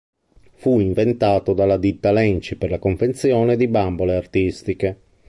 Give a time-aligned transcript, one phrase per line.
[0.55, 4.99] Fu inventato dalla ditta Lenci per la confezione di bambole artistiche.